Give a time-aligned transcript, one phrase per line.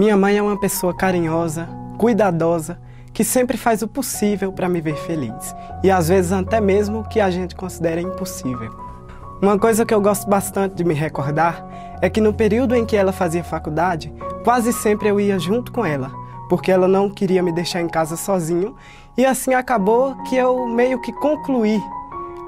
[0.00, 2.80] Minha mãe é uma pessoa carinhosa, cuidadosa,
[3.12, 7.04] que sempre faz o possível para me ver feliz e às vezes até mesmo o
[7.06, 8.74] que a gente considera impossível.
[9.42, 11.62] Uma coisa que eu gosto bastante de me recordar
[12.00, 14.10] é que no período em que ela fazia faculdade,
[14.42, 16.10] quase sempre eu ia junto com ela,
[16.48, 18.74] porque ela não queria me deixar em casa sozinho
[19.18, 21.78] e assim acabou que eu meio que concluí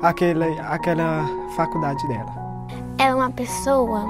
[0.02, 2.32] aquele, aquela faculdade dela.
[2.98, 4.06] Ela é uma pessoa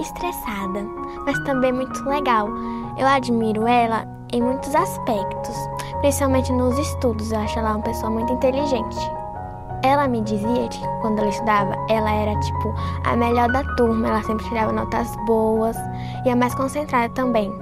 [0.00, 0.84] estressada,
[1.24, 2.48] mas também muito legal.
[2.96, 5.56] Eu admiro ela em muitos aspectos,
[6.00, 7.32] principalmente nos estudos.
[7.32, 8.96] Eu acho ela uma pessoa muito inteligente.
[9.82, 12.74] Ela me dizia que quando ela estudava, ela era tipo
[13.04, 15.76] a melhor da turma, ela sempre tirava notas boas
[16.24, 17.52] e a mais concentrada também.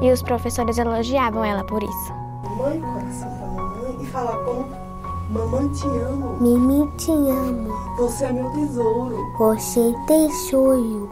[0.00, 2.14] E os professores elogiavam ela por isso.
[2.56, 4.83] Mãe, coração pra mamãe e falar como
[5.30, 6.36] mamãe te amo.
[6.40, 7.72] Mimi te amo.
[7.96, 9.16] Você é meu tesouro.
[9.38, 11.10] Você tem sonho.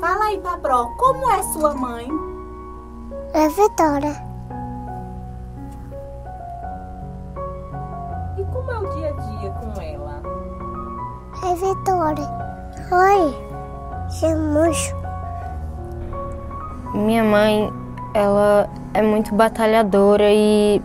[0.00, 2.08] Fala aí, Papró, como é sua mãe?
[3.34, 4.32] É Vitória.
[8.36, 10.22] E como é o dia a dia com ela?
[11.44, 12.28] É Vitória.
[12.90, 13.52] Oi.
[14.10, 14.92] Chamamos.
[16.94, 17.72] Minha mãe,
[18.12, 20.82] ela é muito batalhadora e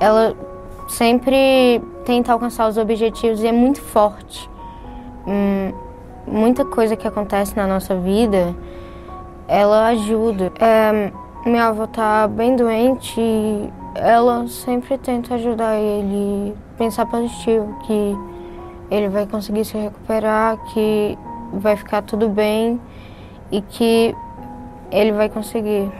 [0.00, 0.36] ela
[0.88, 4.48] sempre tenta alcançar os objetivos e é muito forte.
[5.26, 5.72] Hum,
[6.26, 8.54] muita coisa que acontece na nossa vida,
[9.46, 10.52] ela ajuda.
[10.58, 11.12] É,
[11.44, 18.16] minha avó tá bem doente e ela sempre tenta ajudar ele, pensar positivo, que
[18.90, 21.18] ele vai conseguir se recuperar, que
[21.52, 22.80] vai ficar tudo bem
[23.50, 24.14] e que
[24.90, 25.90] ele vai conseguir.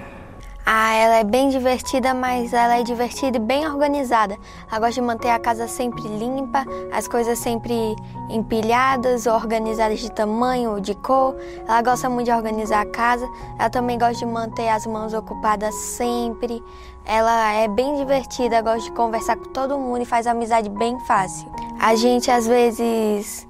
[0.70, 4.36] Ah, ela é bem divertida, mas ela é divertida e bem organizada.
[4.70, 6.62] Ela gosta de manter a casa sempre limpa,
[6.92, 7.96] as coisas sempre
[8.28, 11.34] empilhadas, organizadas de tamanho, de cor.
[11.66, 13.26] Ela gosta muito de organizar a casa.
[13.58, 16.62] Ela também gosta de manter as mãos ocupadas sempre.
[17.06, 21.50] Ela é bem divertida, gosta de conversar com todo mundo e faz amizade bem fácil.
[21.80, 23.48] A gente às vezes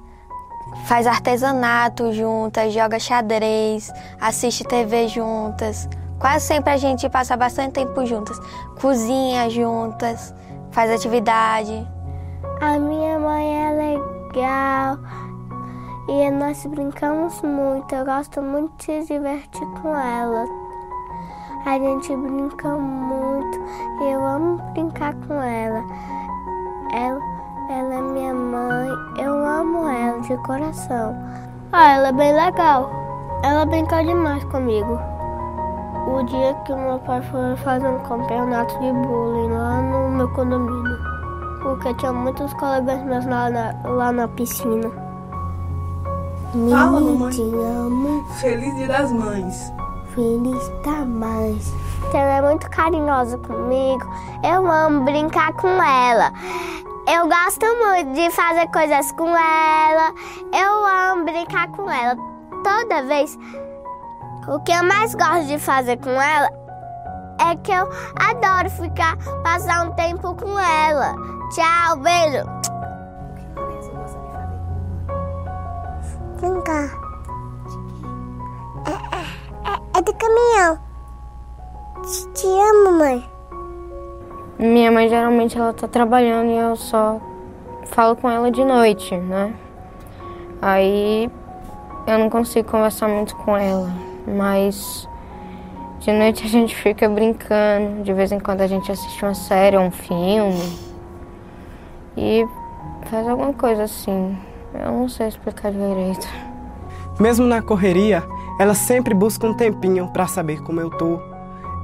[0.86, 5.88] faz artesanato juntas, joga xadrez, assiste TV juntas.
[6.18, 8.40] Quase sempre a gente passa bastante tempo juntas,
[8.80, 10.34] cozinha juntas,
[10.72, 11.86] faz atividade.
[12.60, 14.98] A minha mãe é legal
[16.08, 17.94] e nós brincamos muito.
[17.94, 20.44] Eu gosto muito de se divertir com ela.
[21.64, 23.60] A gente brinca muito
[24.00, 25.84] e eu amo brincar com ela.
[26.92, 27.20] Ela,
[27.70, 31.14] ela é minha mãe, eu amo ela de coração.
[31.72, 32.90] Ah, ela é bem legal.
[33.44, 34.98] Ela brinca demais comigo.
[36.08, 40.28] O dia que o meu pai foi fazer um campeonato de bullying lá no meu
[40.30, 40.98] condomínio.
[41.62, 44.90] Porque tinha muitos colegas meus lá na, lá na piscina.
[46.70, 47.30] Fala, mamãe.
[47.30, 47.42] te.
[48.40, 49.72] Feliz Dia das Mães.
[50.14, 51.74] Feliz da mais.
[52.14, 54.06] Ela é muito carinhosa comigo.
[54.42, 56.32] Eu amo brincar com ela.
[57.06, 60.14] Eu gosto muito de fazer coisas com ela.
[60.54, 62.16] Eu amo brincar com ela.
[62.64, 63.38] Toda vez,
[64.48, 66.48] o que eu mais gosto de fazer com ela
[67.40, 71.14] é que eu adoro ficar, passar um tempo com ela.
[71.50, 72.44] Tchau, beijo.
[76.40, 76.90] Brincar.
[78.86, 80.78] É, é, é, é do caminhão.
[82.02, 83.30] Te, te amo, mãe.
[84.58, 87.20] Minha mãe geralmente ela tá trabalhando e eu só
[87.86, 89.54] falo com ela de noite, né?
[90.60, 91.30] Aí
[92.06, 93.88] eu não consigo conversar muito com ela,
[94.36, 95.08] mas
[96.00, 99.76] de noite a gente fica brincando, de vez em quando a gente assiste uma série,
[99.76, 100.78] um filme
[102.16, 102.46] e
[103.06, 104.36] faz alguma coisa assim.
[104.74, 106.28] Eu não sei explicar direito.
[107.18, 108.22] Mesmo na correria,
[108.60, 111.18] ela sempre busca um tempinho para saber como eu tô.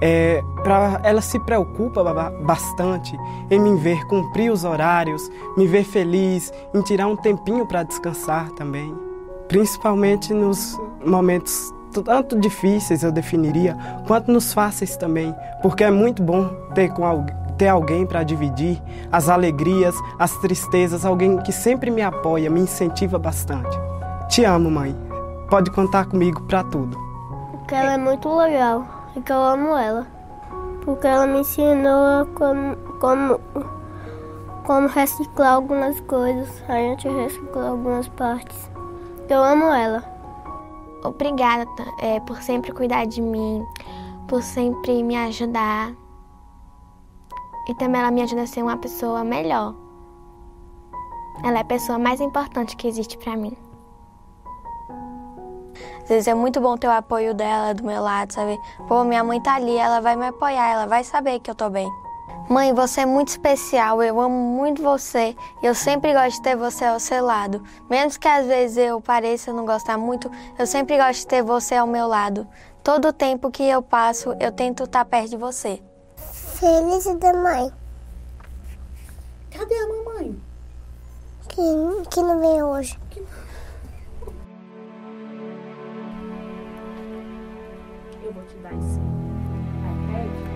[0.00, 3.16] É, pra, ela se preocupa ba- bastante
[3.50, 8.50] em me ver cumprir os horários, me ver feliz, em tirar um tempinho para descansar
[8.52, 8.94] também.
[9.48, 13.76] Principalmente nos momentos tanto difíceis, eu definiria,
[14.06, 18.80] quanto nos fáceis também, porque é muito bom ter, com algu- ter alguém para dividir
[19.12, 23.78] as alegrias, as tristezas, alguém que sempre me apoia, me incentiva bastante.
[24.28, 24.96] Te amo, mãe.
[25.48, 26.98] Pode contar comigo para tudo.
[27.52, 30.06] Porque ela é muito legal e que eu amo ela.
[30.84, 33.40] Porque ela me ensinou como, como,
[34.64, 36.48] como reciclar algumas coisas.
[36.68, 38.70] A gente recicla algumas partes.
[39.28, 40.02] Eu amo ela.
[41.04, 41.66] Obrigada
[41.98, 43.64] é, por sempre cuidar de mim,
[44.26, 45.92] por sempre me ajudar.
[47.68, 49.74] E também ela me ajuda a ser uma pessoa melhor.
[51.42, 53.56] Ela é a pessoa mais importante que existe pra mim.
[56.02, 58.58] Às vezes é muito bom ter o apoio dela do meu lado, sabe?
[58.86, 61.70] Pô, minha mãe tá ali, ela vai me apoiar, ela vai saber que eu tô
[61.70, 61.90] bem.
[62.48, 66.54] Mãe, você é muito especial, eu amo muito você e eu sempre gosto de ter
[66.54, 67.64] você ao seu lado.
[67.88, 71.74] Mesmo que às vezes eu pareça não gostar muito, eu sempre gosto de ter você
[71.74, 72.46] ao meu lado.
[72.82, 75.82] Todo o tempo que eu passo, eu tento estar perto de você.
[76.16, 77.72] Feliz da mãe.
[79.50, 80.42] Cadê a mamãe?
[81.48, 82.98] Que, que não veio hoje.
[88.22, 90.53] Eu vou te dar esse iPad.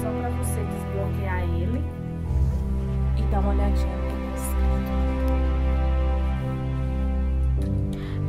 [0.00, 1.84] Só pra você desbloquear ele
[3.16, 4.94] e dar uma olhadinha no que tá escrito.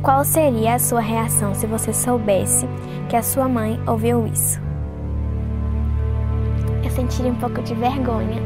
[0.02, 2.68] Qual seria a sua reação se você soubesse
[3.08, 4.60] que a sua mãe ouviu isso?
[6.84, 8.40] Eu sentiria um pouco de vergonha,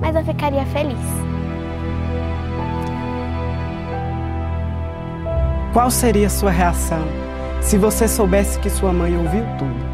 [0.00, 0.98] mas eu ficaria feliz.
[5.72, 7.02] Qual seria a sua reação
[7.60, 9.91] se você soubesse que sua mãe ouviu tudo?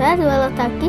[0.00, 0.88] Sério, ela tá aqui?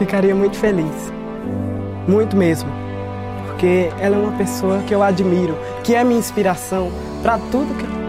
[0.00, 1.12] Ficaria muito feliz.
[2.08, 2.70] Muito mesmo.
[3.46, 5.54] Porque ela é uma pessoa que eu admiro,
[5.84, 6.90] que é minha inspiração
[7.22, 7.84] para tudo que.
[7.84, 7.99] Tira.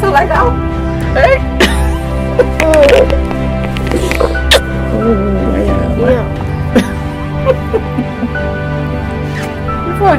[0.00, 0.52] Faço legal.
[9.98, 10.18] Foi.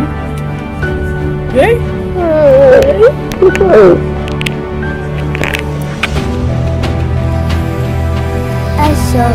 [8.78, 9.26] É só.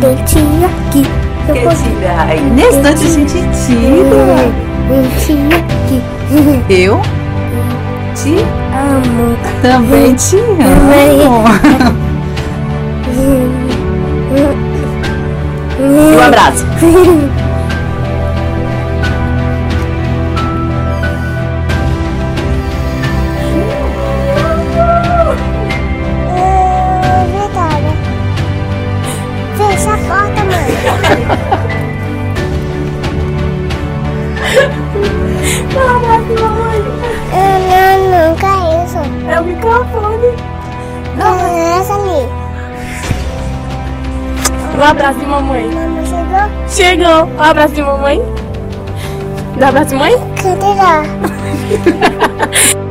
[0.00, 1.06] Dentinho aqui.
[1.48, 2.26] Eu Quer tirar?
[2.54, 4.26] Nesse a gente tira.
[4.88, 6.02] Dentinho aqui.
[6.68, 7.00] Eu
[8.16, 8.34] te
[8.72, 9.36] Amo.
[9.62, 11.44] também te amo.
[15.78, 16.64] E um abraço.
[44.76, 45.64] Um abraço de mamãe.
[45.68, 46.68] Mamãe chegou?
[46.68, 47.24] Chegou.
[47.38, 48.22] Um abraço de mamãe.
[49.58, 50.14] Dá um abraço de mãe?
[50.36, 51.02] Cadê lá?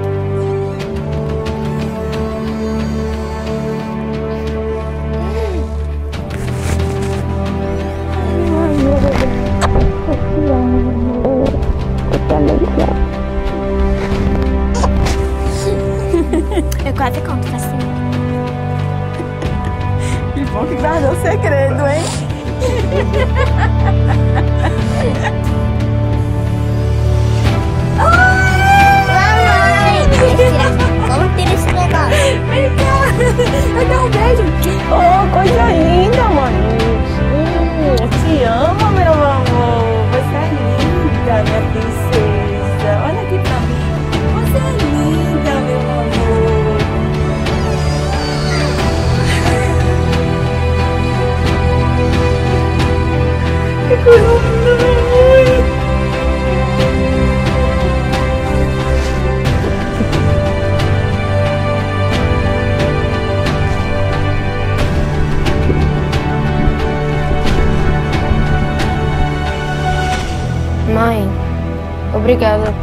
[72.35, 72.73] obrigada.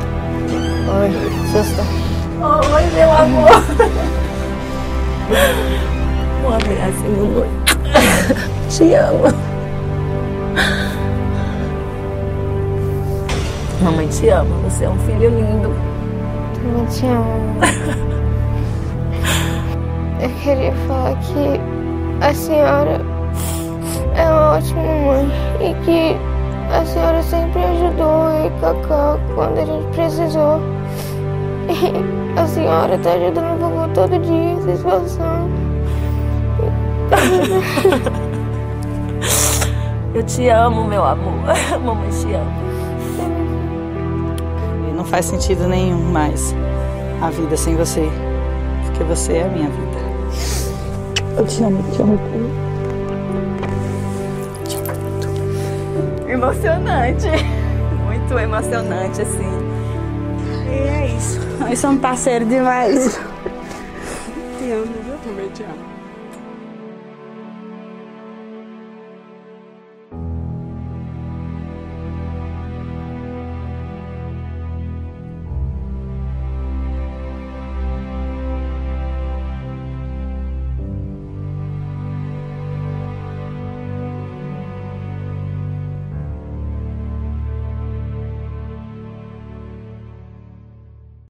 [0.89, 1.11] Oi,
[1.53, 1.83] susto.
[2.75, 3.51] Oi, meu amor.
[6.43, 7.51] Um abraço, mamãe.
[8.71, 9.25] Te amo.
[13.83, 15.71] Mamãe te ama, você é um filho lindo.
[16.55, 17.61] Também te amo.
[20.21, 21.61] Eu queria falar que
[22.25, 23.01] a senhora
[24.15, 25.31] é uma ótima mãe
[25.61, 26.32] e que
[26.73, 30.61] a senhora sempre ajudou eu e Cacá quando a gente precisou.
[31.69, 35.53] E a senhora tá ajudando o vovô todo dia, se esforçando.
[40.15, 41.43] Eu te amo, meu amor.
[41.83, 42.63] Mamãe te ama.
[44.95, 46.55] Não faz sentido nenhum mais
[47.23, 48.09] a vida sem você,
[48.85, 49.99] porque você é a minha vida.
[51.39, 52.19] Eu te amo, te amo.
[56.43, 57.29] Emocionante,
[58.05, 59.47] muito emocionante assim.
[60.67, 61.39] E é isso.
[61.61, 63.15] Nós somos parceiros demais.
[64.59, 65.15] Te amo, viu?
[65.25, 65.92] Também te amo.